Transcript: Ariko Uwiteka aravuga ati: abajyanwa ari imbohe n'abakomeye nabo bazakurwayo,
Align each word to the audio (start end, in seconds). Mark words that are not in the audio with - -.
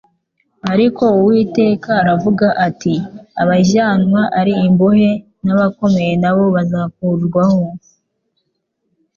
Ariko 0.73 1.03
Uwiteka 1.19 1.89
aravuga 2.01 2.47
ati: 2.67 2.93
abajyanwa 3.41 4.21
ari 4.39 4.53
imbohe 4.67 5.09
n'abakomeye 5.43 6.13
nabo 6.21 6.43
bazakurwayo, 6.55 7.67